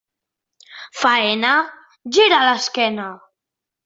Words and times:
Faena?, 1.01 1.51
gira 2.17 2.39
l'esquena. 2.47 3.07